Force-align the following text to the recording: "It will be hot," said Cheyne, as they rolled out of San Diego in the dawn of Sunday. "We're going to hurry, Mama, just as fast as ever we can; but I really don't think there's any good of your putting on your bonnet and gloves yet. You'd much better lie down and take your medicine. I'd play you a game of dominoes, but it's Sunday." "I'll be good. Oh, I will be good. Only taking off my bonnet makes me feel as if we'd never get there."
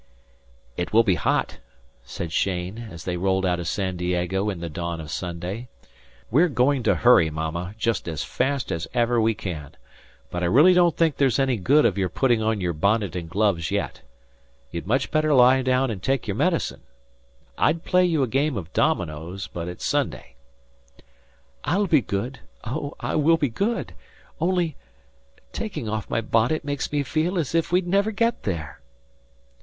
"It 0.77 0.91
will 0.93 1.03
be 1.03 1.13
hot," 1.13 1.59
said 2.03 2.31
Cheyne, 2.31 2.87
as 2.89 3.03
they 3.03 3.17
rolled 3.17 3.45
out 3.45 3.59
of 3.59 3.67
San 3.67 3.97
Diego 3.97 4.49
in 4.49 4.59
the 4.59 4.67
dawn 4.67 4.99
of 4.99 5.11
Sunday. 5.11 5.67
"We're 6.31 6.49
going 6.49 6.81
to 6.89 6.95
hurry, 6.95 7.29
Mama, 7.29 7.75
just 7.77 8.07
as 8.07 8.23
fast 8.23 8.71
as 8.71 8.87
ever 8.95 9.21
we 9.21 9.35
can; 9.35 9.75
but 10.31 10.41
I 10.41 10.47
really 10.47 10.73
don't 10.73 10.97
think 10.97 11.17
there's 11.17 11.37
any 11.37 11.55
good 11.57 11.85
of 11.85 11.99
your 11.99 12.09
putting 12.09 12.41
on 12.41 12.59
your 12.59 12.73
bonnet 12.73 13.15
and 13.15 13.29
gloves 13.29 13.69
yet. 13.69 14.01
You'd 14.71 14.87
much 14.87 15.11
better 15.11 15.35
lie 15.35 15.61
down 15.61 15.91
and 15.91 16.01
take 16.01 16.25
your 16.27 16.33
medicine. 16.33 16.81
I'd 17.55 17.83
play 17.85 18.03
you 18.03 18.23
a 18.23 18.27
game 18.27 18.57
of 18.57 18.73
dominoes, 18.73 19.45
but 19.45 19.67
it's 19.67 19.85
Sunday." 19.85 20.33
"I'll 21.63 21.85
be 21.85 22.01
good. 22.01 22.39
Oh, 22.63 22.95
I 22.99 23.13
will 23.17 23.37
be 23.37 23.49
good. 23.49 23.93
Only 24.39 24.75
taking 25.53 25.87
off 25.87 26.09
my 26.09 26.21
bonnet 26.21 26.65
makes 26.65 26.91
me 26.91 27.03
feel 27.03 27.37
as 27.37 27.53
if 27.53 27.71
we'd 27.71 27.85
never 27.85 28.09
get 28.11 28.41
there." 28.41 28.81